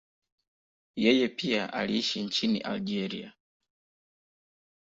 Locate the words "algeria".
2.59-3.33